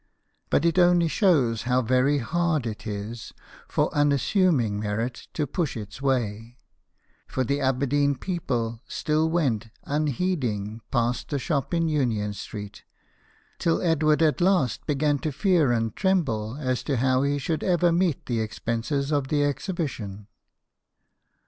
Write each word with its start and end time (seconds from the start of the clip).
But 0.49 0.65
it 0.65 0.79
only 0.79 1.07
shows 1.07 1.61
how 1.61 1.83
very 1.83 2.17
hard 2.17 2.65
it 2.65 2.87
is 2.87 3.33
for 3.67 3.93
unassuming 3.93 4.79
merit 4.79 5.27
to 5.35 5.45
push 5.45 5.77
its 5.77 6.01
way; 6.01 6.57
for 7.27 7.43
the 7.43 7.61
Aberdeen 7.61 8.15
people 8.15 8.81
still 8.87 9.29
went 9.29 9.69
unheeding 9.83 10.81
past 10.89 11.29
the 11.29 11.37
shop 11.37 11.71
in 11.71 11.87
Union 11.87 12.33
Street, 12.33 12.83
till 13.59 13.79
Edward 13.79 14.23
at 14.23 14.41
last 14.41 14.87
began 14.87 15.19
to 15.19 15.31
fear 15.31 15.71
and 15.71 15.95
tremble 15.95 16.57
as 16.59 16.81
to 16.81 16.97
how 16.97 17.21
he 17.21 17.37
should 17.37 17.63
ever 17.63 17.91
meet 17.91 18.25
the 18.25 18.39
expenses 18.41 19.11
of 19.11 19.27
the 19.27 19.43
exhibition. 19.43 20.25